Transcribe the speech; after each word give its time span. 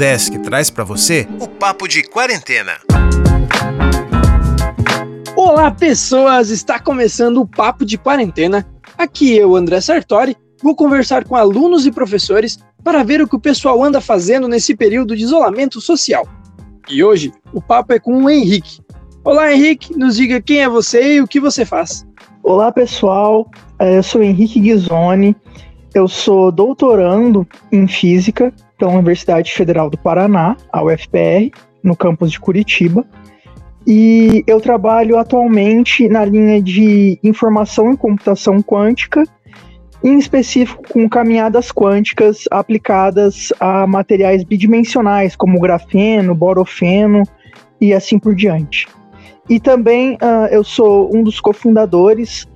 Desk 0.00 0.38
traz 0.38 0.70
para 0.70 0.82
você 0.82 1.28
o 1.38 1.46
Papo 1.46 1.86
de 1.86 2.02
Quarentena. 2.02 2.72
Olá, 5.36 5.70
pessoas! 5.70 6.48
Está 6.48 6.78
começando 6.78 7.42
o 7.42 7.46
Papo 7.46 7.84
de 7.84 7.98
Quarentena. 7.98 8.66
Aqui 8.96 9.36
eu, 9.36 9.54
André 9.54 9.78
Sartori, 9.78 10.34
vou 10.62 10.74
conversar 10.74 11.24
com 11.24 11.36
alunos 11.36 11.84
e 11.84 11.92
professores 11.92 12.58
para 12.82 13.02
ver 13.02 13.20
o 13.20 13.28
que 13.28 13.36
o 13.36 13.38
pessoal 13.38 13.84
anda 13.84 14.00
fazendo 14.00 14.48
nesse 14.48 14.74
período 14.74 15.14
de 15.14 15.22
isolamento 15.22 15.82
social. 15.82 16.26
E 16.88 17.04
hoje 17.04 17.30
o 17.52 17.60
papo 17.60 17.92
é 17.92 17.98
com 17.98 18.24
o 18.24 18.30
Henrique. 18.30 18.80
Olá, 19.22 19.52
Henrique, 19.52 19.94
nos 19.98 20.16
diga 20.16 20.40
quem 20.40 20.62
é 20.62 20.68
você 20.70 21.16
e 21.16 21.20
o 21.20 21.28
que 21.28 21.38
você 21.38 21.66
faz. 21.66 22.06
Olá, 22.42 22.72
pessoal. 22.72 23.50
É, 23.78 23.98
eu 23.98 24.02
sou 24.02 24.22
Henrique 24.22 24.60
Ghisoni. 24.60 25.36
Eu 25.92 26.08
sou 26.08 26.50
doutorando 26.50 27.46
em 27.70 27.86
Física 27.86 28.50
pela 28.80 28.92
Universidade 28.92 29.52
Federal 29.52 29.90
do 29.90 29.98
Paraná, 29.98 30.56
a 30.72 30.82
UFPR, 30.82 31.52
no 31.84 31.94
campus 31.94 32.32
de 32.32 32.40
Curitiba. 32.40 33.04
E 33.86 34.42
eu 34.46 34.60
trabalho 34.60 35.18
atualmente 35.18 36.08
na 36.08 36.24
linha 36.24 36.62
de 36.62 37.18
informação 37.22 37.92
e 37.92 37.96
computação 37.96 38.62
quântica, 38.62 39.22
em 40.02 40.18
específico 40.18 40.82
com 40.90 41.06
caminhadas 41.08 41.70
quânticas 41.70 42.44
aplicadas 42.50 43.52
a 43.60 43.86
materiais 43.86 44.42
bidimensionais, 44.42 45.36
como 45.36 45.60
grafeno, 45.60 46.34
borofeno 46.34 47.22
e 47.78 47.92
assim 47.92 48.18
por 48.18 48.34
diante. 48.34 48.88
E 49.48 49.60
também 49.60 50.14
uh, 50.14 50.46
eu 50.50 50.64
sou 50.64 51.14
um 51.14 51.22
dos 51.22 51.38
cofundadores 51.38 52.48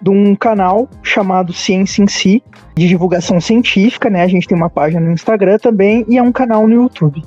de 0.00 0.10
um 0.10 0.34
canal 0.34 0.88
chamado 1.02 1.52
Ciência 1.52 2.02
em 2.02 2.06
Si, 2.06 2.42
de 2.76 2.88
divulgação 2.88 3.40
científica, 3.40 4.08
né? 4.08 4.22
A 4.22 4.28
gente 4.28 4.46
tem 4.46 4.56
uma 4.56 4.70
página 4.70 5.00
no 5.00 5.12
Instagram 5.12 5.58
também 5.58 6.04
e 6.08 6.18
é 6.18 6.22
um 6.22 6.32
canal 6.32 6.66
no 6.66 6.74
YouTube. 6.74 7.22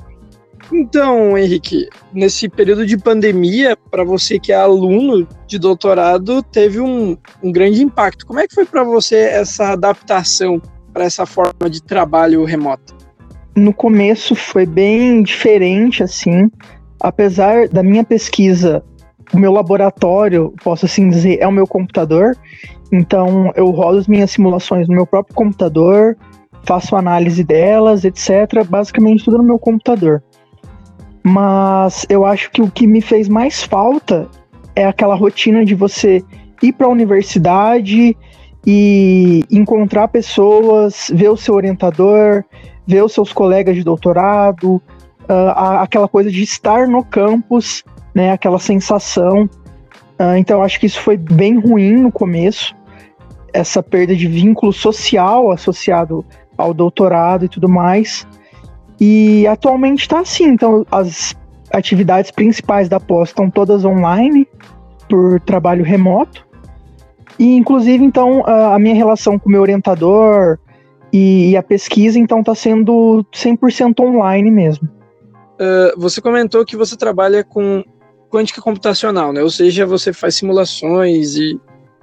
Então, 0.72 1.36
Henrique, 1.36 1.88
nesse 2.12 2.48
período 2.48 2.86
de 2.86 2.96
pandemia, 2.96 3.76
para 3.90 4.02
você 4.02 4.38
que 4.38 4.52
é 4.52 4.56
aluno 4.56 5.26
de 5.46 5.58
doutorado, 5.58 6.42
teve 6.42 6.80
um, 6.80 7.16
um 7.42 7.52
grande 7.52 7.82
impacto. 7.82 8.26
Como 8.26 8.40
é 8.40 8.48
que 8.48 8.54
foi 8.54 8.64
para 8.64 8.82
você 8.82 9.16
essa 9.16 9.72
adaptação 9.72 10.60
para 10.92 11.04
essa 11.04 11.26
forma 11.26 11.68
de 11.68 11.82
trabalho 11.82 12.44
remoto? 12.44 12.94
No 13.54 13.72
começo 13.72 14.34
foi 14.34 14.66
bem 14.66 15.22
diferente, 15.22 16.02
assim. 16.02 16.50
Apesar 17.00 17.68
da 17.68 17.82
minha 17.82 18.02
pesquisa, 18.02 18.82
o 19.34 19.38
meu 19.38 19.52
laboratório, 19.52 20.54
posso 20.62 20.86
assim 20.86 21.08
dizer, 21.08 21.38
é 21.40 21.46
o 21.46 21.52
meu 21.52 21.66
computador. 21.66 22.36
Então 22.92 23.52
eu 23.56 23.70
rodo 23.70 23.98
as 23.98 24.06
minhas 24.06 24.30
simulações 24.30 24.88
no 24.88 24.94
meu 24.94 25.06
próprio 25.06 25.34
computador, 25.34 26.16
faço 26.62 26.94
análise 26.94 27.42
delas, 27.42 28.04
etc. 28.04 28.64
Basicamente 28.68 29.24
tudo 29.24 29.38
no 29.38 29.44
meu 29.44 29.58
computador. 29.58 30.22
Mas 31.22 32.06
eu 32.08 32.24
acho 32.24 32.50
que 32.50 32.62
o 32.62 32.70
que 32.70 32.86
me 32.86 33.00
fez 33.00 33.28
mais 33.28 33.62
falta 33.62 34.28
é 34.76 34.86
aquela 34.86 35.14
rotina 35.14 35.64
de 35.64 35.74
você 35.74 36.22
ir 36.62 36.72
para 36.72 36.86
a 36.86 36.90
universidade 36.90 38.16
e 38.66 39.44
encontrar 39.50 40.08
pessoas, 40.08 41.10
ver 41.12 41.30
o 41.30 41.36
seu 41.36 41.54
orientador, 41.54 42.44
ver 42.86 43.02
os 43.02 43.12
seus 43.12 43.32
colegas 43.32 43.74
de 43.74 43.82
doutorado, 43.82 44.76
uh, 45.24 45.80
aquela 45.80 46.08
coisa 46.08 46.30
de 46.30 46.42
estar 46.42 46.86
no 46.86 47.04
campus, 47.04 47.84
né, 48.14 48.32
aquela 48.32 48.58
sensação. 48.58 49.44
Uh, 50.18 50.36
então, 50.36 50.62
acho 50.62 50.78
que 50.78 50.86
isso 50.86 51.00
foi 51.00 51.16
bem 51.16 51.58
ruim 51.58 51.96
no 51.96 52.12
começo, 52.12 52.74
essa 53.52 53.82
perda 53.82 54.14
de 54.14 54.26
vínculo 54.26 54.72
social 54.72 55.50
associado 55.50 56.24
ao 56.56 56.72
doutorado 56.72 57.44
e 57.44 57.48
tudo 57.48 57.68
mais. 57.68 58.26
E 59.00 59.46
atualmente 59.46 60.02
está 60.02 60.20
assim, 60.20 60.44
então 60.44 60.86
as 60.90 61.34
atividades 61.72 62.30
principais 62.30 62.88
da 62.88 63.00
pós 63.00 63.30
estão 63.30 63.50
todas 63.50 63.84
online, 63.84 64.46
por 65.08 65.40
trabalho 65.40 65.84
remoto. 65.84 66.46
E 67.38 67.56
inclusive, 67.56 68.04
então, 68.04 68.44
a 68.46 68.78
minha 68.78 68.94
relação 68.94 69.38
com 69.38 69.48
o 69.48 69.52
meu 69.52 69.60
orientador 69.60 70.58
e, 71.12 71.56
a 71.56 71.62
pesquisa, 71.62 72.18
então, 72.18 72.40
está 72.40 72.54
sendo 72.54 73.24
100% 73.32 74.00
online 74.00 74.50
mesmo. 74.50 74.88
Uh, 75.54 75.98
você 75.98 76.20
comentou 76.20 76.64
que 76.64 76.76
você 76.76 76.96
trabalha 76.96 77.44
com 77.44 77.84
quântica 78.34 78.60
computacional, 78.60 79.32
né? 79.32 79.40
Ou 79.40 79.50
seja, 79.50 79.86
você 79.86 80.12
faz 80.12 80.34
simulações 80.34 81.36
e... 81.36 81.54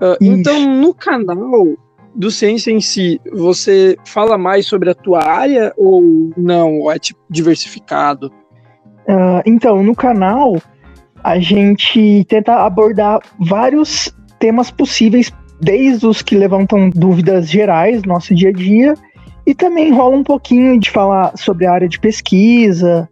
Uh, 0.01 0.17
então, 0.21 0.59
no 0.77 0.93
canal, 0.93 1.75
do 2.15 2.31
ciência 2.31 2.71
em 2.71 2.79
si, 2.79 3.19
você 3.33 3.97
fala 4.05 4.37
mais 4.37 4.65
sobre 4.65 4.89
a 4.89 4.95
tua 4.95 5.23
área 5.23 5.73
ou 5.77 6.31
não? 6.37 6.79
Ou 6.79 6.91
é 6.91 6.97
tipo 6.97 7.19
diversificado? 7.29 8.27
Uh, 9.07 9.43
então, 9.45 9.83
no 9.83 9.93
canal, 9.93 10.55
a 11.21 11.37
gente 11.37 12.25
tenta 12.29 12.65
abordar 12.65 13.19
vários 13.37 14.09
temas 14.39 14.71
possíveis, 14.71 15.31
desde 15.59 16.07
os 16.07 16.21
que 16.21 16.35
levantam 16.35 16.89
dúvidas 16.89 17.49
gerais 17.49 18.01
no 18.03 18.13
nosso 18.13 18.33
dia 18.33 18.49
a 18.49 18.53
dia, 18.53 18.93
e 19.45 19.53
também 19.53 19.91
rola 19.91 20.15
um 20.15 20.23
pouquinho 20.23 20.79
de 20.79 20.89
falar 20.89 21.37
sobre 21.37 21.65
a 21.67 21.73
área 21.73 21.89
de 21.89 21.99
pesquisa. 21.99 23.07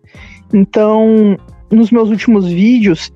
Então, 0.53 1.37
nos 1.71 1.91
meus 1.91 2.09
últimos 2.09 2.47
vídeos, 2.47 3.11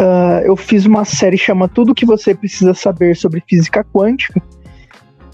uh, 0.00 0.44
eu 0.44 0.56
fiz 0.56 0.86
uma 0.86 1.04
série 1.04 1.38
chama 1.38 1.68
Tudo 1.68 1.94
que 1.94 2.06
você 2.06 2.34
precisa 2.34 2.74
saber 2.74 3.16
sobre 3.16 3.42
física 3.46 3.84
quântica 3.84 4.42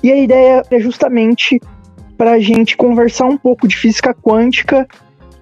e 0.03 0.11
a 0.11 0.17
ideia 0.17 0.63
é 0.71 0.81
justamente 0.81 1.61
para 2.17 2.33
a 2.33 2.41
gente 2.41 2.77
conversar 2.77 3.27
um 3.27 3.37
pouco 3.37 3.69
de 3.69 3.77
física 3.77 4.15
quântica 4.15 4.87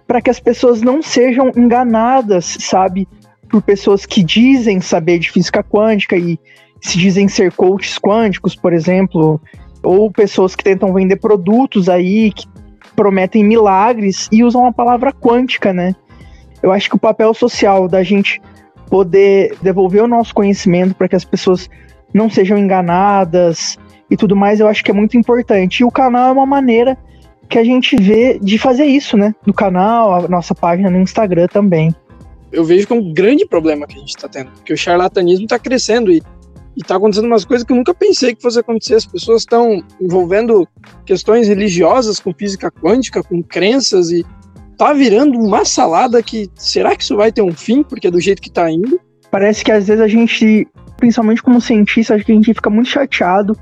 para 0.07 0.21
que 0.21 0.31
as 0.31 0.41
pessoas 0.41 0.81
não 0.81 1.03
sejam 1.03 1.53
enganadas, 1.57 2.57
sabe, 2.61 3.07
por 3.49 3.63
pessoas 3.63 4.07
que 4.07 4.23
dizem 4.23 4.81
saber 4.81 5.19
de 5.19 5.31
física 5.31 5.63
quântica 5.63 6.17
e 6.17 6.39
se 6.81 6.99
dizem 6.99 7.29
ser 7.29 7.53
coaches 7.53 7.99
quânticos, 7.99 8.55
por 8.55 8.73
exemplo, 8.73 9.41
ou 9.83 10.11
pessoas 10.11 10.57
que 10.57 10.65
tentam 10.65 10.93
vender 10.93 11.17
produtos 11.17 11.89
aí 11.89 12.33
que 12.33 12.47
prometem 12.97 13.45
milagres 13.45 14.29
e 14.33 14.43
usam 14.43 14.67
a 14.67 14.73
palavra 14.73 15.13
quântica, 15.13 15.73
né? 15.73 15.95
Eu 16.63 16.73
acho 16.73 16.89
que 16.89 16.97
o 16.97 16.99
papel 16.99 17.33
social 17.35 17.89
da 17.89 18.03
gente 18.03 18.41
poder 18.89 19.57
devolver 19.61 20.03
o 20.03 20.09
nosso 20.09 20.35
conhecimento 20.35 20.95
para 20.95 21.09
que 21.09 21.17
as 21.17 21.25
pessoas 21.25 21.69
não 22.13 22.31
sejam 22.31 22.57
enganadas, 22.57 23.79
e 24.11 24.17
tudo 24.17 24.35
mais, 24.35 24.61
eu 24.61 24.67
acho 24.67 24.83
que 24.83 24.91
é 24.91 24.95
muito 24.95 25.17
importante. 25.17 25.81
E 25.81 25.85
o 25.85 25.91
canal 25.91 26.29
é 26.29 26.33
uma 26.33 26.47
maneira 26.47 26.97
que 27.49 27.59
a 27.59 27.65
gente 27.65 27.97
vê 27.97 28.39
de 28.39 28.59
fazer 28.59 28.85
isso, 28.85 29.17
né? 29.17 29.35
No 29.47 29.53
canal, 29.53 30.25
a 30.25 30.29
nossa 30.29 30.55
página 30.55 30.91
no 30.91 30.99
Instagram 30.99 31.47
também. 31.47 31.95
Eu 32.51 32.65
vejo 32.65 32.87
que 32.87 32.93
é 32.93 32.97
um 32.97 33.13
grande 33.13 33.47
problema 33.47 33.87
que 33.87 33.97
a 33.97 33.99
gente 33.99 34.17
está 34.17 34.29
tendo, 34.29 34.51
porque 34.53 34.73
o 34.73 34.77
charlatanismo 34.77 35.45
está 35.45 35.59
crescendo 35.59 36.11
e 36.11 36.23
está 36.77 36.97
acontecendo 36.97 37.27
umas 37.27 37.45
coisas 37.45 37.67
que 37.67 37.73
eu 37.73 37.77
nunca 37.77 37.93
pensei 37.93 38.35
que 38.35 38.41
fosse 38.41 38.59
acontecer. 38.59 38.95
As 38.95 39.07
pessoas 39.07 39.43
estão 39.43 39.83
envolvendo 40.01 40.67
questões 41.05 41.49
religiosas 41.49 42.19
com 42.21 42.33
física 42.33 42.71
quântica, 42.71 43.23
com 43.23 43.43
crenças 43.43 44.11
e 44.11 44.25
tá 44.79 44.93
virando 44.93 45.39
uma 45.39 45.65
salada 45.65 46.23
que 46.23 46.49
será 46.55 46.97
que 46.97 47.03
isso 47.03 47.17
vai 47.17 47.31
ter 47.31 47.43
um 47.43 47.53
fim? 47.53 47.83
Porque 47.83 48.07
é 48.07 48.11
do 48.11 48.21
jeito 48.21 48.41
que 48.41 48.49
está 48.49 48.71
indo. 48.71 48.99
Parece 49.31 49.63
que 49.63 49.73
às 49.73 49.89
vezes 49.89 50.01
a 50.03 50.09
gente, 50.09 50.67
principalmente 50.97 51.43
como 51.43 51.61
cientista, 51.61 52.15
acho 52.15 52.25
que 52.25 52.33
a 52.33 52.35
gente 52.35 52.55
fica 52.55 52.71
muito 52.71 52.89
chateado 52.89 53.59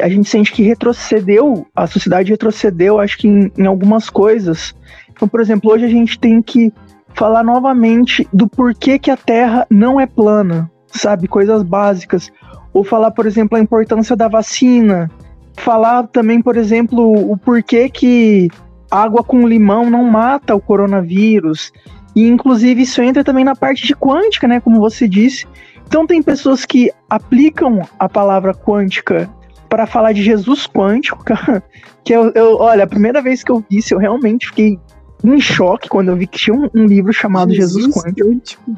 a 0.00 0.08
gente 0.08 0.28
sente 0.28 0.52
que 0.52 0.62
retrocedeu, 0.62 1.66
a 1.74 1.86
sociedade 1.86 2.30
retrocedeu, 2.30 2.98
acho 2.98 3.18
que 3.18 3.28
em, 3.28 3.52
em 3.56 3.66
algumas 3.66 4.10
coisas. 4.10 4.74
Então, 5.10 5.28
por 5.28 5.40
exemplo, 5.40 5.70
hoje 5.70 5.84
a 5.84 5.88
gente 5.88 6.18
tem 6.18 6.42
que 6.42 6.72
falar 7.14 7.44
novamente 7.44 8.26
do 8.32 8.48
porquê 8.48 8.98
que 8.98 9.10
a 9.10 9.16
Terra 9.16 9.66
não 9.70 10.00
é 10.00 10.06
plana, 10.06 10.70
sabe? 10.88 11.28
Coisas 11.28 11.62
básicas. 11.62 12.32
Ou 12.72 12.82
falar, 12.82 13.12
por 13.12 13.26
exemplo, 13.26 13.56
a 13.56 13.60
importância 13.60 14.16
da 14.16 14.26
vacina. 14.26 15.10
Falar 15.56 16.08
também, 16.08 16.42
por 16.42 16.56
exemplo, 16.56 17.30
o 17.30 17.36
porquê 17.36 17.88
que 17.88 18.50
água 18.94 19.24
com 19.24 19.46
limão 19.46 19.90
não 19.90 20.04
mata 20.04 20.54
o 20.54 20.60
coronavírus. 20.60 21.72
E, 22.14 22.28
inclusive, 22.28 22.82
isso 22.82 23.02
entra 23.02 23.24
também 23.24 23.44
na 23.44 23.56
parte 23.56 23.86
de 23.86 23.94
quântica, 23.94 24.46
né? 24.46 24.60
Como 24.60 24.78
você 24.78 25.08
disse. 25.08 25.46
Então, 25.86 26.06
tem 26.06 26.22
pessoas 26.22 26.64
que 26.64 26.92
aplicam 27.10 27.82
a 27.98 28.08
palavra 28.08 28.54
quântica 28.54 29.28
para 29.68 29.86
falar 29.86 30.12
de 30.12 30.22
Jesus 30.22 30.66
quântico, 30.68 31.22
cara, 31.24 31.62
que 32.04 32.12
eu, 32.12 32.30
eu, 32.34 32.56
olha, 32.58 32.84
a 32.84 32.86
primeira 32.86 33.20
vez 33.20 33.42
que 33.42 33.50
eu 33.50 33.64
vi 33.68 33.78
isso, 33.78 33.94
eu 33.94 33.98
realmente 33.98 34.46
fiquei 34.46 34.78
em 35.24 35.40
choque 35.40 35.88
quando 35.88 36.10
eu 36.10 36.16
vi 36.16 36.26
que 36.26 36.38
tinha 36.38 36.54
um, 36.54 36.68
um 36.74 36.86
livro 36.86 37.12
chamado 37.12 37.52
Jesus, 37.52 37.86
Jesus 37.86 38.04
Quântico. 38.04 38.28
quântico. 38.28 38.76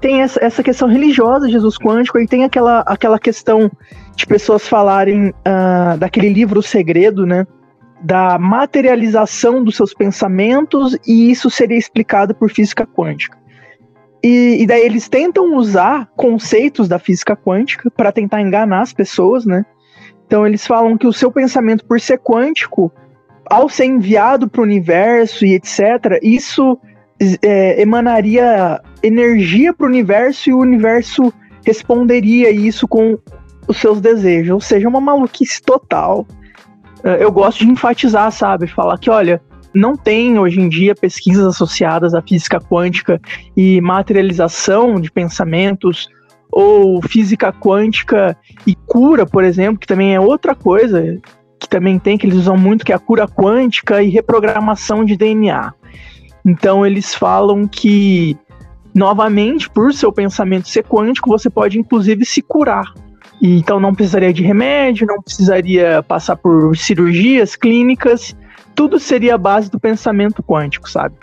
Tem 0.00 0.20
essa, 0.20 0.44
essa 0.44 0.62
questão 0.62 0.86
religiosa, 0.88 1.48
Jesus 1.48 1.78
Quântico, 1.78 2.18
e 2.18 2.26
tem 2.26 2.44
aquela, 2.44 2.80
aquela 2.80 3.18
questão 3.18 3.70
de 4.14 4.26
pessoas 4.26 4.68
falarem 4.68 5.30
uh, 5.30 5.96
daquele 5.98 6.28
livro 6.28 6.60
O 6.60 6.62
Segredo, 6.62 7.26
né? 7.26 7.46
Da 8.00 8.38
materialização 8.38 9.64
dos 9.64 9.76
seus 9.76 9.94
pensamentos, 9.94 10.96
e 11.06 11.30
isso 11.30 11.50
seria 11.50 11.78
explicado 11.78 12.34
por 12.34 12.50
física 12.50 12.86
quântica. 12.86 13.38
E, 14.22 14.62
e 14.62 14.66
daí 14.66 14.84
eles 14.84 15.08
tentam 15.08 15.54
usar 15.56 16.10
conceitos 16.16 16.88
da 16.88 16.98
física 16.98 17.36
quântica 17.36 17.90
para 17.90 18.12
tentar 18.12 18.42
enganar 18.42 18.82
as 18.82 18.92
pessoas, 18.92 19.46
né? 19.46 19.64
Então 20.26 20.46
eles 20.46 20.66
falam 20.66 20.98
que 20.98 21.06
o 21.06 21.12
seu 21.12 21.30
pensamento, 21.30 21.84
por 21.84 22.00
ser 22.00 22.18
quântico, 22.18 22.92
ao 23.48 23.68
ser 23.68 23.84
enviado 23.84 24.48
para 24.48 24.60
o 24.60 24.64
universo 24.64 25.46
e 25.46 25.54
etc., 25.54 26.18
isso 26.22 26.78
é, 27.40 27.80
emanaria 27.80 28.80
energia 29.02 29.72
para 29.72 29.86
o 29.86 29.88
universo 29.88 30.50
e 30.50 30.52
o 30.52 30.58
universo 30.58 31.32
responderia 31.64 32.50
isso 32.50 32.86
com 32.88 33.18
os 33.68 33.76
seus 33.76 34.00
desejos. 34.00 34.50
Ou 34.52 34.60
seja, 34.60 34.88
uma 34.88 35.00
maluquice 35.00 35.62
total. 35.62 36.26
É, 37.04 37.22
eu 37.22 37.30
gosto 37.30 37.64
de 37.64 37.70
enfatizar, 37.70 38.30
sabe? 38.32 38.66
Falar 38.66 38.98
que, 38.98 39.10
olha, 39.10 39.40
não 39.74 39.94
tem 39.94 40.38
hoje 40.38 40.60
em 40.60 40.68
dia 40.68 40.94
pesquisas 40.94 41.44
associadas 41.44 42.14
à 42.14 42.22
física 42.22 42.60
quântica 42.60 43.20
e 43.56 43.80
materialização 43.80 45.00
de 45.00 45.10
pensamentos 45.10 46.08
ou 46.50 47.02
física 47.02 47.52
quântica 47.52 48.36
e 48.66 48.74
cura, 48.74 49.26
por 49.26 49.44
exemplo, 49.44 49.78
que 49.78 49.86
também 49.86 50.14
é 50.14 50.20
outra 50.20 50.54
coisa 50.54 51.18
que 51.58 51.68
também 51.68 51.98
tem 51.98 52.16
que 52.16 52.26
eles 52.26 52.38
usam 52.38 52.56
muito 52.56 52.84
que 52.84 52.92
é 52.92 52.94
a 52.94 52.98
cura 52.98 53.26
quântica 53.26 54.02
e 54.02 54.08
reprogramação 54.08 55.04
de 55.04 55.16
DNA. 55.16 55.72
Então 56.44 56.86
eles 56.86 57.14
falam 57.14 57.66
que 57.66 58.36
novamente, 58.94 59.68
por 59.68 59.92
seu 59.92 60.10
pensamento 60.10 60.68
ser 60.68 60.84
quântico, 60.84 61.28
você 61.28 61.50
pode 61.50 61.78
inclusive 61.78 62.24
se 62.24 62.40
curar. 62.40 62.94
E, 63.40 63.58
então 63.58 63.78
não 63.78 63.94
precisaria 63.94 64.32
de 64.32 64.42
remédio, 64.42 65.06
não 65.06 65.20
precisaria 65.20 66.02
passar 66.02 66.36
por 66.36 66.76
cirurgias 66.76 67.54
clínicas, 67.54 68.34
tudo 68.74 68.98
seria 68.98 69.34
a 69.34 69.38
base 69.38 69.70
do 69.70 69.80
pensamento 69.80 70.42
quântico, 70.42 70.88
sabe? 70.88 71.16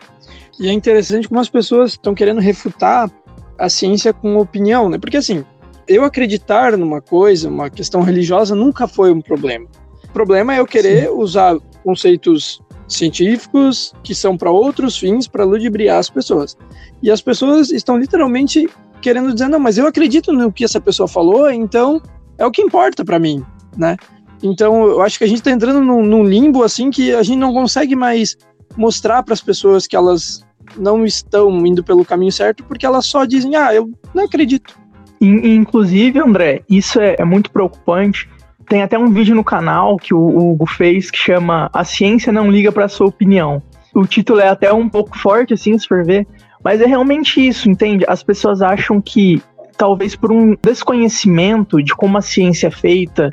E 0.60 0.68
é 0.68 0.72
interessante 0.72 1.28
como 1.28 1.40
as 1.40 1.50
pessoas 1.50 1.92
estão 1.92 2.14
querendo 2.14 2.40
refutar 2.40 3.10
a 3.58 3.70
ciência 3.70 4.14
com 4.14 4.38
opinião, 4.38 4.90
né? 4.90 4.98
Porque 4.98 5.18
assim, 5.18 5.44
eu 5.88 6.04
acreditar 6.04 6.78
numa 6.78 7.02
coisa, 7.02 7.50
uma 7.50 7.70
questão 7.70 8.02
religiosa, 8.02 8.56
nunca 8.56 8.88
foi 8.88 9.12
um 9.12 9.22
problema. 9.22 9.68
O 10.04 10.14
problema 10.14 10.56
é 10.56 10.60
eu 10.60 10.66
querer 10.66 11.08
Sim. 11.08 11.14
usar 11.16 11.58
conceitos 11.84 12.62
científicos 12.88 13.94
que 14.04 14.14
são 14.14 14.38
para 14.38 14.52
outros 14.52 14.98
fins, 14.98 15.28
para 15.28 15.44
ludibriar 15.44 15.98
as 15.98 16.10
pessoas. 16.10 16.56
E 17.02 17.10
as 17.10 17.22
pessoas 17.22 17.72
estão 17.72 17.98
literalmente 17.98 18.70
querendo 19.04 19.34
dizer, 19.34 19.50
não, 19.50 19.60
mas 19.60 19.78
eu 19.78 19.86
acredito 19.86 20.32
no 20.32 20.52
que 20.52 20.64
essa 20.64 20.80
pessoa 20.80 21.08
falou, 21.08 21.52
então 21.52 22.02
é 22.38 22.46
o 22.46 22.52
que 22.52 22.62
importa 22.62 23.04
para 23.04 23.20
mim, 23.20 23.46
né? 23.78 23.98
Então, 24.42 24.86
eu 24.86 25.02
acho 25.02 25.18
que 25.18 25.24
a 25.24 25.28
gente 25.28 25.38
está 25.38 25.52
entrando 25.52 25.82
num, 25.82 26.04
num, 26.04 26.24
limbo 26.24 26.64
assim 26.64 26.90
que 26.90 27.14
a 27.14 27.22
gente 27.22 27.38
não 27.38 27.54
consegue 27.54 27.96
mais 27.96 28.38
mostrar 28.76 29.22
para 29.24 29.34
as 29.34 29.42
pessoas 29.42 29.86
que 29.86 29.96
elas 29.96 30.46
não 30.78 31.06
estão 31.06 31.66
indo 31.66 31.84
pelo 31.84 32.04
caminho 32.04 32.32
certo 32.32 32.64
porque 32.64 32.86
elas 32.86 33.06
só 33.06 33.26
dizem, 33.26 33.56
ah, 33.56 33.74
eu 33.74 33.90
não 34.14 34.26
acredito. 34.26 34.78
Inclusive, 35.22 36.20
André, 36.20 36.64
isso 36.70 37.00
é, 37.00 37.16
é 37.18 37.24
muito 37.24 37.52
preocupante. 37.52 38.30
Tem 38.68 38.82
até 38.82 38.98
um 38.98 39.10
vídeo 39.10 39.36
no 39.36 39.44
canal 39.44 39.98
que 39.98 40.14
o 40.14 40.52
Hugo 40.52 40.66
fez 40.66 41.10
que 41.10 41.18
chama 41.18 41.70
A 41.74 41.86
Ciência 41.86 42.32
Não 42.32 42.52
Liga 42.52 42.72
para 42.72 42.90
Sua 42.90 43.08
Opinião. 43.08 43.62
O 43.94 44.06
título 44.06 44.40
é 44.40 44.50
até 44.50 44.74
um 44.74 44.90
pouco 44.90 45.18
forte, 45.18 45.54
assim, 45.54 45.78
se 45.78 45.88
for 45.88 46.04
ver, 46.04 46.28
mas 46.64 46.82
é 46.82 46.86
realmente 46.86 47.46
isso, 47.46 47.70
entende? 47.70 48.06
As 48.08 48.24
pessoas 48.24 48.62
acham 48.62 49.02
que, 49.02 49.42
talvez 49.78 50.16
por 50.16 50.32
um 50.32 50.56
desconhecimento 50.62 51.82
de 51.84 51.94
como 51.96 52.18
a 52.18 52.22
ciência 52.22 52.68
é 52.68 52.72
feita, 52.72 53.30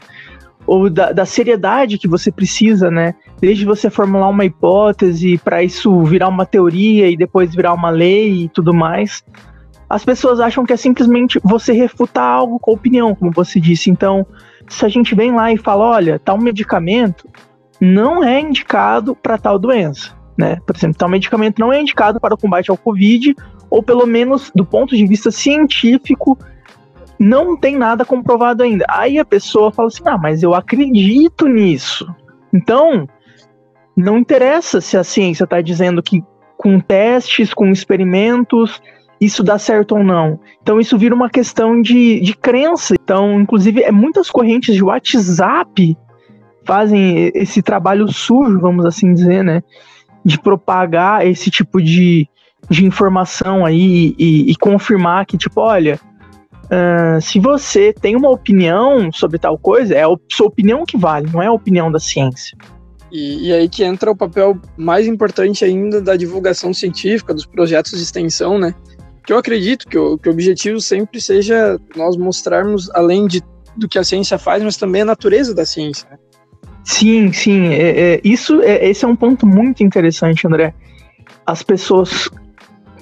ou 0.67 0.91
da, 0.91 1.12
da, 1.12 1.25
seriedade 1.25 1.99
que 1.99 2.06
você 2.06 2.31
precisa, 2.31 2.91
né? 2.91 3.15
Desde 3.41 3.65
você 3.65 3.88
formular 3.91 4.29
uma 4.29 4.44
hipótese 4.44 5.38
para 5.38 5.62
isso 5.62 6.03
virar 6.05 6.29
uma 6.29 6.47
teoria 6.47 7.09
e 7.09 7.17
depois 7.17 7.55
virar 7.55 7.73
uma 7.73 7.91
lei 7.91 8.44
e 8.44 8.49
tudo 8.49 8.75
mais. 8.75 9.25
As 9.88 10.05
pessoas 10.05 10.38
acham 10.38 10.65
que 10.65 10.73
é 10.73 10.77
simplesmente 10.77 11.41
você 11.43 11.73
refutar 11.73 12.25
algo 12.25 12.61
com 12.61 12.73
opinião, 12.73 13.15
como 13.15 13.32
você 13.32 13.59
disse. 13.59 13.91
Então, 13.91 14.25
se 14.69 14.85
a 14.87 14.88
gente 14.88 15.15
vem 15.15 15.32
lá 15.32 15.53
e 15.53 15.56
fala, 15.56 15.85
olha, 15.85 16.19
tal 16.21 16.38
medicamento 16.38 17.29
não 17.81 18.23
é 18.23 18.41
indicado 18.41 19.17
para 19.17 19.38
tal 19.38 19.59
doença, 19.59 20.15
né? 20.40 20.58
Por 20.66 20.75
exemplo, 20.75 20.96
tal 20.96 21.08
medicamento 21.08 21.58
não 21.58 21.70
é 21.70 21.81
indicado 21.81 22.19
para 22.19 22.34
o 22.34 22.38
combate 22.38 22.70
ao 22.70 22.76
Covid, 22.76 23.37
ou 23.69 23.82
pelo 23.82 24.06
menos 24.06 24.50
do 24.54 24.64
ponto 24.64 24.96
de 24.96 25.06
vista 25.06 25.31
científico, 25.31 26.38
não 27.19 27.54
tem 27.54 27.76
nada 27.76 28.04
comprovado 28.04 28.62
ainda. 28.62 28.87
Aí 28.88 29.19
a 29.19 29.25
pessoa 29.25 29.70
fala 29.70 29.88
assim: 29.88 30.02
ah, 30.06 30.16
mas 30.16 30.42
eu 30.42 30.54
acredito 30.54 31.46
nisso. 31.46 32.08
Então, 32.52 33.06
não 33.94 34.16
interessa 34.16 34.81
se 34.81 34.96
a 34.96 35.04
ciência 35.04 35.44
está 35.44 35.60
dizendo 35.60 36.02
que 36.02 36.25
com 36.56 36.81
testes, 36.81 37.52
com 37.52 37.70
experimentos, 37.70 38.81
isso 39.20 39.43
dá 39.43 39.58
certo 39.58 39.96
ou 39.96 40.02
não. 40.02 40.40
Então, 40.62 40.81
isso 40.81 40.96
vira 40.96 41.14
uma 41.14 41.28
questão 41.28 41.81
de, 41.82 42.20
de 42.20 42.34
crença. 42.34 42.94
Então, 43.02 43.40
inclusive, 43.40 43.82
é 43.82 43.93
muitas 43.93 44.31
correntes 44.31 44.75
de 44.75 44.82
WhatsApp 44.82 45.96
fazem 46.66 47.31
esse 47.34 47.62
trabalho 47.62 48.08
sujo, 48.08 48.60
vamos 48.60 48.86
assim 48.86 49.12
dizer, 49.12 49.43
né? 49.43 49.62
De 50.25 50.38
propagar 50.38 51.26
esse 51.26 51.50
tipo 51.50 51.82
de, 51.82 52.28
de 52.69 52.84
informação 52.84 53.64
aí 53.64 54.14
e, 54.19 54.50
e 54.50 54.56
confirmar 54.56 55.26
que, 55.26 55.38
tipo, 55.38 55.61
olha, 55.61 55.99
Uh, 56.70 57.20
se 57.20 57.40
você 57.40 57.93
tem 57.93 58.14
uma 58.14 58.31
opinião 58.31 59.11
sobre 59.11 59.40
tal 59.40 59.58
coisa, 59.58 59.93
é 59.93 60.05
a 60.05 60.17
sua 60.31 60.46
opinião 60.46 60.84
que 60.84 60.96
vale, 60.96 61.28
não 61.32 61.43
é 61.43 61.46
a 61.46 61.52
opinião 61.52 61.90
da 61.90 61.99
ciência. 61.99 62.56
E, 63.11 63.49
e, 63.49 63.52
aí 63.52 63.69
que 63.69 63.82
entra 63.82 64.08
o 64.08 64.17
papel 64.17 64.56
mais 64.76 65.05
importante 65.08 65.64
ainda 65.64 66.00
da 66.00 66.14
divulgação 66.14 66.72
científica, 66.72 67.34
dos 67.34 67.44
projetos 67.44 67.90
de 67.93 68.02
extensão, 68.05 68.56
né? 68.56 68.72
Que 69.26 69.32
eu 69.32 69.38
acredito 69.38 69.88
que 69.88 69.99
o, 69.99 70.17
que 70.17 70.28
o 70.28 70.32
objetivo 70.32 70.81
sempre 70.81 71.20
seja 71.20 71.76
nós 71.96 72.17
mostrarmos, 72.17 72.88
além 72.90 73.26
de, 73.26 73.43
do 73.76 73.88
que 73.88 73.99
a 73.99 74.05
ciência 74.05 74.38
faz, 74.38 74.62
mas 74.62 74.76
também 74.76 75.02
a 75.02 75.06
natureza 75.06 75.52
da 75.52 75.67
ciência. 75.67 76.08
Né? 76.08 76.19
Sim, 76.90 77.32
sim. 77.32 77.69
É, 77.69 78.14
é, 78.14 78.20
isso, 78.25 78.60
é, 78.62 78.88
esse 78.88 79.04
é 79.04 79.08
um 79.08 79.14
ponto 79.14 79.46
muito 79.46 79.84
interessante, 79.84 80.44
André. 80.44 80.75
As 81.46 81.62
pessoas 81.62 82.28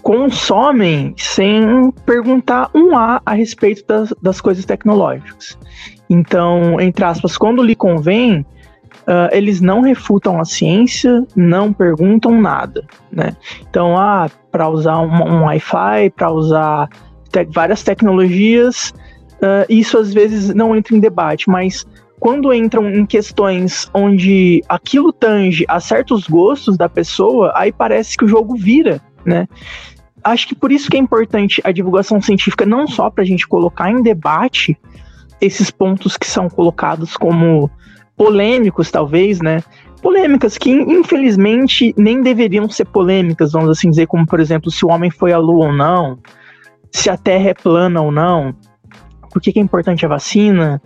consomem 0.03 1.15
sem 1.17 1.91
perguntar 2.05 2.71
um 2.75 2.97
A 2.97 3.21
a 3.25 3.33
respeito 3.33 3.85
das, 3.87 4.15
das 4.23 4.43
coisas 4.43 4.67
tecnológicas. 4.67 5.59
Então, 6.09 6.79
entre 6.79 7.03
aspas, 7.03 7.39
quando 7.39 7.63
lhe 7.63 7.75
convém, 7.75 8.41
uh, 8.41 9.33
eles 9.33 9.63
não 9.63 9.81
refutam 9.81 10.39
a 10.39 10.45
ciência, 10.45 11.27
não 11.35 11.73
perguntam 11.73 12.39
nada, 12.39 12.87
né? 13.11 13.35
Então, 13.71 13.97
ah, 13.97 14.31
para 14.53 14.69
usar 14.69 15.01
um, 15.01 15.11
um 15.11 15.45
Wi-Fi, 15.45 16.11
para 16.15 16.31
usar 16.31 16.91
te 17.33 17.45
várias 17.47 17.83
tecnologias, 17.83 18.93
uh, 19.37 19.65
isso 19.67 19.97
às 19.97 20.13
vezes 20.13 20.55
não 20.55 20.77
entra 20.77 20.95
em 20.95 21.01
debate, 21.01 21.49
mas 21.49 21.87
quando 22.19 22.53
entram 22.53 22.89
em 22.89 23.07
questões 23.07 23.89
onde 23.95 24.63
aquilo 24.69 25.13
tange 25.13 25.65
a 25.69 25.81
certos 25.81 26.27
gostos 26.27 26.77
da 26.77 26.89
pessoa, 26.89 27.53
aí 27.55 27.73
parece 27.73 28.17
que 28.17 28.25
o 28.25 28.29
jogo 28.29 28.57
vira, 28.57 29.01
né? 29.25 29.47
acho 30.23 30.49
que 30.49 30.55
por 30.55 30.71
isso 30.71 30.91
que 30.91 30.97
é 30.97 31.01
importante 31.01 31.61
a 31.65 31.73
divulgação 31.73 32.21
científica, 32.21 32.67
não 32.67 32.87
só 32.87 33.11
para 33.11 33.23
a 33.23 33.27
gente 33.27 33.47
colocar 33.47 33.91
em 33.91 34.03
debate 34.03 34.79
esses 35.41 35.71
pontos 35.71 36.17
que 36.17 36.27
são 36.27 36.49
colocados 36.49 37.17
como 37.17 37.71
polêmicos, 38.17 38.91
talvez, 38.91 39.41
né? 39.41 39.63
Polêmicas 40.03 40.59
que, 40.59 40.71
infelizmente, 40.71 41.95
nem 41.97 42.21
deveriam 42.21 42.69
ser 42.69 42.87
polêmicas, 42.87 43.53
vamos 43.53 43.71
assim 43.71 43.91
dizer, 43.91 44.07
como, 44.07 44.27
por 44.27 44.41
exemplo, 44.41 44.71
se 44.71 44.85
o 44.85 44.89
homem 44.89 45.11
foi 45.11 45.33
à 45.33 45.39
lua 45.39 45.67
ou 45.67 45.73
não, 45.73 46.19
se 46.91 47.09
a 47.09 47.17
Terra 47.17 47.51
é 47.51 47.55
plana 47.55 48.01
ou 48.01 48.11
não, 48.11 48.55
por 49.31 49.41
que, 49.41 49.53
que 49.53 49.59
é 49.59 49.63
importante 49.63 50.05
a 50.05 50.09
vacina, 50.09 50.83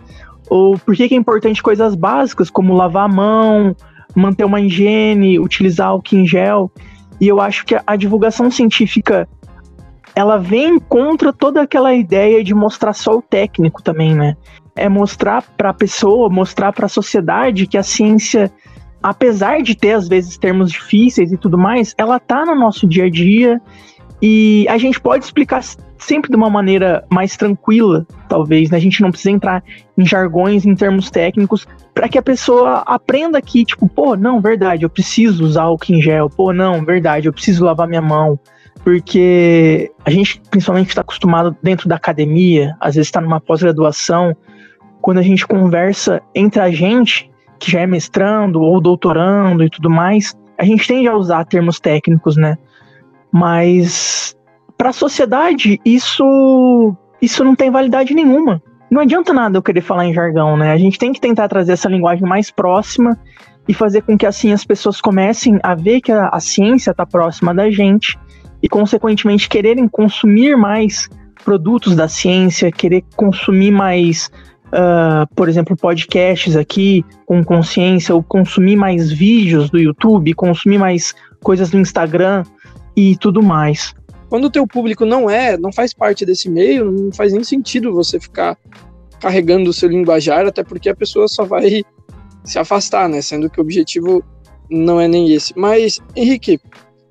ou 0.49 0.77
por 0.77 0.95
que, 0.95 1.07
que 1.07 1.15
é 1.15 1.17
importante 1.17 1.63
coisas 1.63 1.95
básicas, 1.95 2.49
como 2.49 2.73
lavar 2.73 3.05
a 3.05 3.13
mão, 3.13 3.75
manter 4.15 4.45
uma 4.45 4.61
higiene, 4.61 5.39
utilizar 5.39 5.87
álcool 5.87 6.15
em 6.15 6.27
gel. 6.27 6.71
E 7.19 7.27
eu 7.27 7.39
acho 7.39 7.65
que 7.65 7.75
a, 7.85 7.95
divulgação 7.95 8.49
científica 8.51 9.27
ela 10.15 10.37
vem 10.37 10.79
contra 10.79 11.33
toda 11.33 11.61
aquela 11.61 11.93
ideia 11.93 12.43
de 12.43 12.53
mostrar 12.53 12.93
só 12.93 13.17
o 13.17 13.21
técnico 13.21 13.81
também, 13.81 14.13
né? 14.13 14.35
É 14.75 14.87
mostrar 14.87 15.41
para 15.57 15.69
a 15.69 15.73
pessoa, 15.73 16.29
mostrar 16.29 16.71
para 16.71 16.85
a 16.85 16.89
sociedade 16.89 17.67
que 17.67 17.77
a 17.77 17.83
ciência, 17.83 18.51
apesar 19.01 19.61
de 19.61 19.75
ter 19.75 19.93
às 19.93 20.07
vezes 20.07 20.37
termos 20.37 20.71
difíceis 20.71 21.31
e 21.31 21.37
tudo 21.37 21.57
mais, 21.57 21.95
ela 21.97 22.19
tá 22.19 22.45
no 22.45 22.55
nosso 22.55 22.87
dia 22.87 23.05
a 23.05 23.09
dia 23.09 23.61
e 24.25 24.65
a 24.69 24.77
gente 24.77 25.01
pode 25.01 25.25
explicar 25.25 25.61
sempre 25.97 26.29
de 26.29 26.35
uma 26.37 26.49
maneira 26.49 27.03
mais 27.11 27.35
tranquila, 27.35 28.07
talvez, 28.29 28.69
né? 28.69 28.77
A 28.77 28.79
gente 28.79 29.01
não 29.01 29.11
precisa 29.11 29.31
entrar 29.31 29.61
em 29.97 30.05
jargões, 30.05 30.65
em 30.65 30.73
termos 30.73 31.11
técnicos, 31.11 31.67
para 31.93 32.07
que 32.07 32.17
a 32.17 32.21
pessoa 32.21 32.83
aprenda 32.85 33.41
que, 33.41 33.65
tipo, 33.65 33.85
pô, 33.89 34.15
não, 34.15 34.39
verdade, 34.39 34.85
eu 34.85 34.89
preciso 34.89 35.43
usar 35.43 35.67
o 35.67 35.77
em 35.89 36.01
gel, 36.01 36.29
pô, 36.29 36.53
não, 36.53 36.85
verdade, 36.85 37.27
eu 37.27 37.33
preciso 37.33 37.65
lavar 37.65 37.85
minha 37.85 38.01
mão. 38.01 38.39
Porque 38.81 39.91
a 40.05 40.09
gente, 40.09 40.41
principalmente, 40.49 40.87
está 40.87 41.01
acostumado 41.01 41.53
dentro 41.61 41.89
da 41.89 41.97
academia, 41.97 42.77
às 42.79 42.95
vezes 42.95 43.09
está 43.09 43.19
numa 43.19 43.41
pós-graduação, 43.41 44.33
quando 45.01 45.17
a 45.17 45.21
gente 45.21 45.45
conversa 45.45 46.21
entre 46.33 46.61
a 46.61 46.71
gente, 46.71 47.29
que 47.59 47.69
já 47.69 47.81
é 47.81 47.85
mestrando 47.85 48.61
ou 48.61 48.79
doutorando 48.79 49.65
e 49.65 49.69
tudo 49.69 49.89
mais, 49.89 50.33
a 50.57 50.63
gente 50.63 50.87
tende 50.87 51.09
a 51.09 51.13
usar 51.13 51.43
termos 51.43 51.77
técnicos, 51.77 52.37
né? 52.37 52.57
Mas 53.33 54.35
para 54.77 54.89
a 54.89 54.93
sociedade, 54.93 55.81
isso, 55.83 56.95
isso 57.19 57.43
não 57.43 57.55
tem 57.55 57.71
validade 57.71 58.13
nenhuma. 58.13 58.61
Não 58.91 59.01
adianta 59.01 59.33
nada 59.33 59.57
eu 59.57 59.63
querer 59.63 59.81
falar 59.81 60.05
em 60.05 60.13
jargão, 60.13 60.55
né? 60.55 60.71
A 60.71 60.77
gente 60.77 60.99
tem 60.99 61.11
que 61.11 61.19
tentar 61.19 61.47
trazer 61.47 61.71
essa 61.71 61.89
linguagem 61.89 62.27
mais 62.27 62.51
próxima 62.51 63.17
e 63.67 63.73
fazer 63.73 64.03
com 64.03 64.15
que 64.15 64.25
assim 64.25 64.53
as 64.53 64.63
pessoas 64.63 65.01
comecem 65.01 65.59
a 65.63 65.73
ver 65.73 65.99
que 66.01 66.11
a, 66.11 66.27
a 66.27 66.39
ciência 66.39 66.91
está 66.91 67.07
próxima 67.07 67.55
da 67.55 67.71
gente 67.71 68.19
e, 68.61 68.69
consequentemente, 68.69 69.49
quererem 69.49 69.87
consumir 69.87 70.55
mais 70.55 71.09
produtos 71.43 71.95
da 71.95 72.07
ciência, 72.07 72.71
querer 72.71 73.03
consumir 73.15 73.71
mais, 73.71 74.29
uh, 74.67 75.27
por 75.35 75.49
exemplo, 75.49 75.75
podcasts 75.75 76.55
aqui 76.55 77.03
com 77.25 77.43
consciência, 77.43 78.13
ou 78.13 78.21
consumir 78.21 78.75
mais 78.75 79.11
vídeos 79.11 79.71
do 79.71 79.79
YouTube, 79.79 80.35
consumir 80.35 80.77
mais 80.77 81.15
coisas 81.41 81.71
do 81.71 81.79
Instagram 81.79 82.43
e 82.95 83.15
tudo 83.17 83.41
mais. 83.41 83.93
Quando 84.29 84.45
o 84.45 84.49
teu 84.49 84.65
público 84.65 85.05
não 85.05 85.29
é, 85.29 85.57
não 85.57 85.71
faz 85.71 85.93
parte 85.93 86.25
desse 86.25 86.49
meio, 86.49 86.91
não 86.91 87.11
faz 87.11 87.33
nem 87.33 87.43
sentido 87.43 87.93
você 87.93 88.19
ficar 88.19 88.57
carregando 89.19 89.69
o 89.69 89.73
seu 89.73 89.87
linguajar, 89.87 90.45
até 90.45 90.63
porque 90.63 90.89
a 90.89 90.95
pessoa 90.95 91.27
só 91.27 91.45
vai 91.45 91.83
se 92.43 92.59
afastar, 92.59 93.07
né? 93.07 93.21
Sendo 93.21 93.49
que 93.49 93.59
o 93.59 93.63
objetivo 93.63 94.23
não 94.69 94.99
é 94.99 95.07
nem 95.07 95.31
esse. 95.31 95.53
Mas, 95.55 95.99
Henrique, 96.15 96.59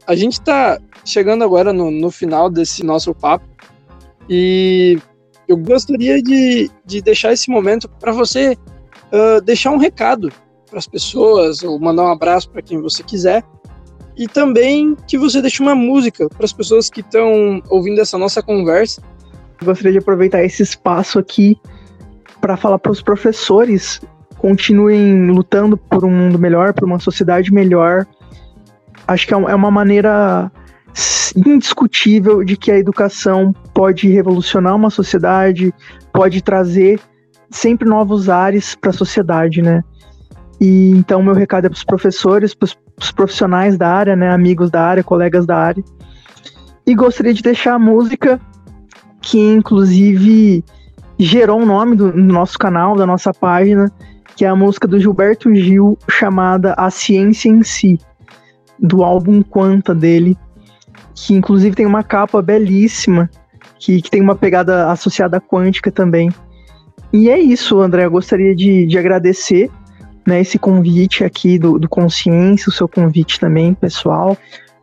a 0.06 0.14
gente 0.14 0.34
está 0.34 0.80
chegando 1.04 1.44
agora 1.44 1.72
no, 1.72 1.90
no 1.90 2.10
final 2.10 2.50
desse 2.50 2.82
nosso 2.84 3.14
papo 3.14 3.46
e 4.28 4.98
eu 5.48 5.56
gostaria 5.56 6.22
de, 6.22 6.70
de 6.84 7.00
deixar 7.00 7.32
esse 7.32 7.50
momento 7.50 7.88
para 7.88 8.12
você 8.12 8.56
uh, 9.12 9.40
deixar 9.42 9.70
um 9.70 9.78
recado 9.78 10.32
para 10.68 10.78
as 10.78 10.86
pessoas 10.86 11.62
ou 11.62 11.78
mandar 11.78 12.04
um 12.04 12.12
abraço 12.12 12.50
para 12.50 12.62
quem 12.62 12.80
você 12.80 13.02
quiser 13.02 13.44
e 14.16 14.28
também 14.28 14.96
que 15.06 15.18
você 15.18 15.40
deixe 15.40 15.62
uma 15.62 15.74
música 15.74 16.28
para 16.28 16.44
as 16.44 16.52
pessoas 16.52 16.90
que 16.90 17.00
estão 17.00 17.62
ouvindo 17.68 18.00
essa 18.00 18.18
nossa 18.18 18.42
conversa. 18.42 19.02
Eu 19.60 19.66
gostaria 19.66 19.92
de 19.92 19.98
aproveitar 19.98 20.44
esse 20.44 20.62
espaço 20.62 21.18
aqui 21.18 21.58
para 22.40 22.56
falar 22.56 22.78
para 22.78 22.92
os 22.92 23.00
professores 23.00 24.00
continuem 24.42 25.30
lutando 25.30 25.76
por 25.76 26.04
um 26.04 26.10
mundo 26.10 26.36
melhor, 26.36 26.74
por 26.74 26.84
uma 26.84 26.98
sociedade 26.98 27.54
melhor. 27.54 28.04
Acho 29.06 29.24
que 29.24 29.32
é, 29.32 29.36
é 29.36 29.54
uma 29.54 29.70
maneira 29.70 30.50
indiscutível 31.36 32.42
de 32.42 32.56
que 32.56 32.72
a 32.72 32.76
educação 32.76 33.54
pode 33.72 34.08
revolucionar 34.08 34.74
uma 34.74 34.90
sociedade, 34.90 35.72
pode 36.12 36.42
trazer 36.42 37.00
sempre 37.50 37.88
novos 37.88 38.28
ares 38.28 38.74
para 38.74 38.90
a 38.90 38.92
sociedade, 38.92 39.62
né? 39.62 39.84
E 40.62 40.90
então 40.90 41.20
meu 41.20 41.34
recado 41.34 41.64
é 41.64 41.68
para 41.68 41.76
os 41.76 41.82
professores, 41.82 42.54
para 42.54 42.68
os 43.00 43.10
profissionais 43.10 43.76
da 43.76 43.88
área, 43.92 44.14
né, 44.14 44.30
amigos 44.30 44.70
da 44.70 44.80
área, 44.80 45.02
colegas 45.02 45.44
da 45.44 45.56
área. 45.56 45.82
E 46.86 46.94
gostaria 46.94 47.34
de 47.34 47.42
deixar 47.42 47.74
a 47.74 47.78
música 47.80 48.40
que 49.20 49.40
inclusive 49.40 50.64
gerou 51.18 51.60
um 51.60 51.66
nome 51.66 51.96
do, 51.96 52.12
do 52.12 52.22
nosso 52.22 52.56
canal, 52.56 52.94
da 52.94 53.04
nossa 53.04 53.34
página, 53.34 53.90
que 54.36 54.44
é 54.44 54.48
a 54.48 54.54
música 54.54 54.86
do 54.86 55.00
Gilberto 55.00 55.52
Gil 55.52 55.98
chamada 56.08 56.74
A 56.74 56.90
Ciência 56.90 57.48
em 57.48 57.64
Si, 57.64 57.98
do 58.78 59.02
álbum 59.02 59.42
Quanta 59.42 59.92
dele, 59.92 60.38
que 61.12 61.34
inclusive 61.34 61.74
tem 61.74 61.86
uma 61.86 62.04
capa 62.04 62.40
belíssima, 62.40 63.28
que, 63.80 64.00
que 64.00 64.10
tem 64.10 64.22
uma 64.22 64.36
pegada 64.36 64.92
associada 64.92 65.38
à 65.38 65.40
quântica 65.40 65.90
também. 65.90 66.30
E 67.12 67.28
é 67.28 67.36
isso, 67.36 67.80
André. 67.80 68.04
Eu 68.04 68.12
gostaria 68.12 68.54
de, 68.54 68.86
de 68.86 68.96
agradecer 68.96 69.68
né, 70.26 70.40
esse 70.40 70.58
convite 70.58 71.24
aqui 71.24 71.58
do, 71.58 71.78
do 71.78 71.88
Consciência, 71.88 72.70
o 72.70 72.72
seu 72.72 72.88
convite 72.88 73.40
também, 73.40 73.74
pessoal, 73.74 74.36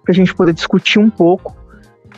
para 0.03 0.11
a 0.11 0.15
gente 0.15 0.33
poder 0.33 0.53
discutir 0.53 0.99
um 0.99 1.09
pouco 1.09 1.55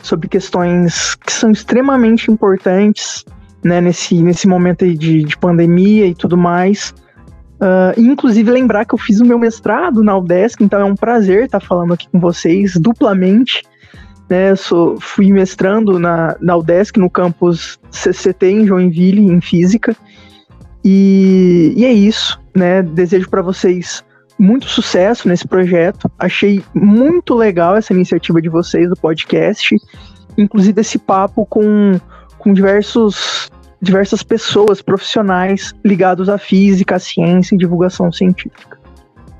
sobre 0.02 0.28
questões 0.28 1.14
que 1.14 1.32
são 1.32 1.50
extremamente 1.50 2.30
importantes 2.30 3.24
né, 3.64 3.80
nesse, 3.80 4.20
nesse 4.20 4.48
momento 4.48 4.84
de, 4.84 5.22
de 5.22 5.36
pandemia 5.36 6.06
e 6.06 6.14
tudo 6.14 6.36
mais. 6.36 6.92
Uh, 7.60 7.94
inclusive 7.96 8.50
lembrar 8.50 8.84
que 8.84 8.92
eu 8.92 8.98
fiz 8.98 9.20
o 9.20 9.24
meu 9.24 9.38
mestrado 9.38 10.02
na 10.02 10.16
UDESC, 10.18 10.64
então 10.64 10.80
é 10.80 10.84
um 10.84 10.96
prazer 10.96 11.44
estar 11.44 11.60
falando 11.60 11.94
aqui 11.94 12.08
com 12.10 12.18
vocês 12.18 12.74
duplamente. 12.74 13.62
Né, 14.28 14.56
sou, 14.56 14.98
fui 14.98 15.30
mestrando 15.30 15.98
na, 15.98 16.36
na 16.40 16.56
UDESC, 16.56 16.98
no 16.98 17.10
campus 17.10 17.78
CCT 17.90 18.46
em 18.46 18.66
Joinville, 18.66 19.26
em 19.26 19.40
Física. 19.40 19.94
E, 20.84 21.72
e 21.76 21.84
é 21.84 21.92
isso, 21.92 22.40
né? 22.54 22.82
Desejo 22.82 23.28
para 23.28 23.42
vocês 23.42 24.04
muito 24.38 24.66
sucesso 24.66 25.28
nesse 25.28 25.46
projeto. 25.46 26.10
Achei 26.18 26.62
muito 26.74 27.34
legal 27.34 27.76
essa 27.76 27.92
iniciativa 27.92 28.40
de 28.40 28.48
vocês 28.48 28.88
do 28.88 28.96
podcast, 28.96 29.76
inclusive 30.36 30.80
esse 30.80 30.98
papo 30.98 31.46
com, 31.46 32.00
com 32.38 32.52
diversos 32.52 33.50
diversas 33.80 34.22
pessoas 34.22 34.80
profissionais 34.80 35.74
ligados 35.84 36.28
à 36.28 36.38
física, 36.38 36.94
à 36.94 36.98
ciência 37.00 37.56
e 37.56 37.58
divulgação 37.58 38.12
científica. 38.12 38.78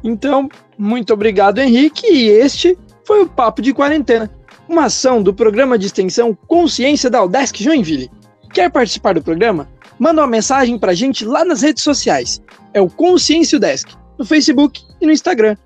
Então, 0.02 0.48
muito 0.76 1.12
obrigado, 1.14 1.60
Henrique, 1.60 2.04
e 2.12 2.28
este 2.28 2.76
foi 3.06 3.22
o 3.22 3.28
Papo 3.28 3.62
de 3.62 3.72
Quarentena, 3.72 4.28
uma 4.68 4.86
ação 4.86 5.22
do 5.22 5.32
programa 5.32 5.78
de 5.78 5.86
extensão 5.86 6.36
Consciência 6.48 7.08
da 7.08 7.22
Udesc 7.22 7.62
Joinville. 7.62 8.10
Quer 8.52 8.68
participar 8.68 9.14
do 9.14 9.22
programa? 9.22 9.68
Manda 10.02 10.20
uma 10.20 10.26
mensagem 10.26 10.76
pra 10.76 10.94
gente 10.94 11.24
lá 11.24 11.44
nas 11.44 11.62
redes 11.62 11.84
sociais. 11.84 12.42
É 12.74 12.80
o 12.80 12.90
Consciência 12.90 13.56
Udesc, 13.56 13.94
no 14.18 14.24
Facebook 14.24 14.82
e 15.00 15.06
no 15.06 15.12
Instagram. 15.12 15.56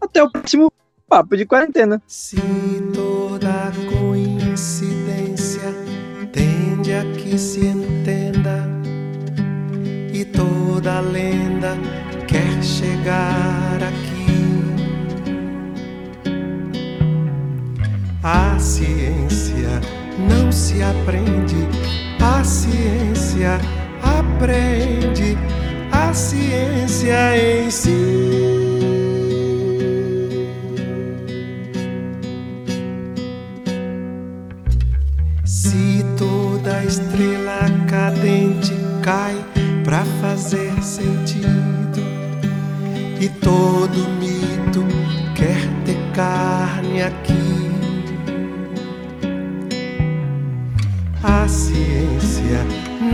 Até 0.00 0.22
o 0.22 0.30
próximo 0.30 0.70
Papo 1.08 1.36
de 1.36 1.44
Quarentena. 1.44 2.00
Se 2.06 2.36
toda 2.94 3.72
coincidência 3.88 5.74
tende 6.32 6.92
a 6.92 7.02
que 7.16 7.36
se 7.36 7.66
entenda 7.66 8.64
e 10.14 10.24
toda 10.24 11.00
lenda 11.00 11.76
quer 12.28 12.62
chegar 12.62 13.80
aqui. 13.82 14.20
A 18.22 18.56
ciência 18.56 19.80
não 20.28 20.52
se 20.52 20.80
aprende, 20.80 21.56
a 22.20 22.44
ciência 22.44 23.58
aprende, 24.40 25.36
a 25.92 26.14
ciência 26.14 27.36
em 27.36 27.70
si. 27.70 27.90
Se 35.44 36.04
toda 36.16 36.82
estrela 36.84 37.68
cadente 37.86 38.72
cai 39.02 39.36
para 39.84 40.04
fazer 40.22 40.72
sentido 40.82 42.00
e 43.20 43.28
todo 43.28 44.08
mito 44.18 44.86
quer 45.34 45.68
ter 45.84 45.98
carne 46.14 47.02
aqui. 47.02 47.39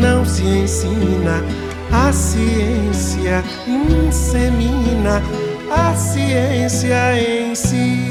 Não 0.06 0.24
se 0.24 0.42
ensina, 0.42 1.42
a 1.90 2.12
ciência 2.12 3.42
insemina 3.66 5.20
a 5.68 5.94
ciência 5.94 7.18
em 7.18 7.54
si. 7.54 8.06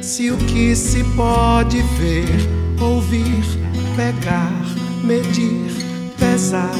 Se 0.00 0.30
o 0.30 0.36
que 0.38 0.74
se 0.74 1.04
pode 1.14 1.82
ver, 1.98 2.26
ouvir, 2.80 3.44
pegar, 3.96 4.64
medir, 5.04 5.70
pesar, 6.18 6.72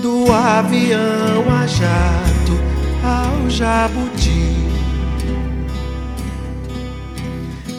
do 0.00 0.32
avião 0.32 1.44
a 1.50 1.66
jato 1.66 2.58
ao 3.02 3.50
jabuti. 3.50 4.73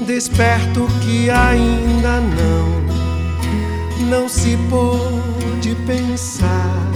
Desperto 0.06 0.88
que 1.02 1.30
ainda 1.30 2.22
não, 2.22 4.08
não 4.08 4.30
se 4.30 4.58
pôde 4.70 5.76
pensar 5.88 6.92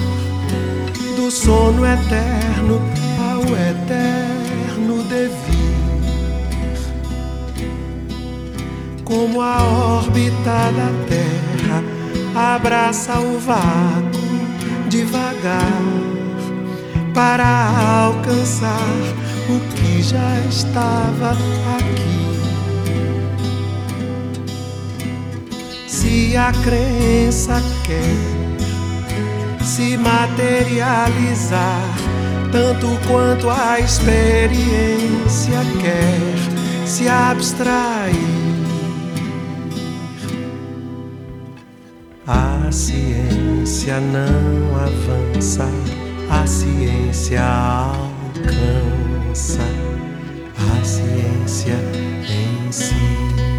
do 1.15 1.31
sono 1.31 1.85
eterno 1.85 2.81
ao 3.19 3.41
eterno 3.55 5.03
devir. 5.03 5.59
como 9.09 9.41
a 9.41 9.57
órbita 9.63 10.71
da 10.71 10.91
Terra 11.09 12.53
abraça 12.53 13.19
o 13.19 13.39
vácuo 13.39 14.19
devagar 14.87 15.81
para 17.11 18.05
alcançar 18.05 18.69
o 19.49 19.59
que 19.73 20.03
já 20.03 20.39
estava 20.47 21.31
aqui. 21.31 22.08
Se 25.99 26.37
a 26.37 26.53
crença 26.63 27.61
quer 27.83 28.15
se 29.61 29.97
materializar, 29.97 31.83
tanto 32.53 32.87
quanto 33.05 33.49
a 33.49 33.81
experiência 33.81 35.59
quer 35.81 36.87
se 36.87 37.05
abstrair 37.09 38.15
A 42.25 42.71
ciência 42.71 43.99
não 43.99 44.77
avança, 44.77 45.67
a 46.29 46.47
ciência 46.47 47.43
alcança 47.43 48.07
a 50.55 50.83
ciência 50.85 51.75
em 52.29 52.71
si. 52.71 53.58